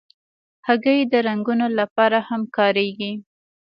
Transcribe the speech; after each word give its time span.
هګۍ 0.67 0.99
د 1.11 1.13
رنګونو 1.27 1.67
لپاره 1.79 2.17
هم 2.29 2.41
کارېږي. 2.57 3.11